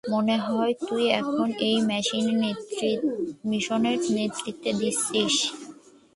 মনে 0.13 0.37
কর, 0.45 0.67
তুই 0.87 1.03
এখন 1.21 1.47
এই 1.69 1.77
মিশনের 3.49 3.99
নেতৃত্ব 4.17 4.65
দিচ্ছিস। 4.79 5.35